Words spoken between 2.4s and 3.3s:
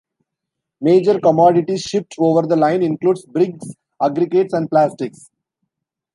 the line include